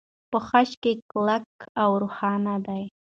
[0.31, 2.79] په خج کې کلکه او روښانه ده.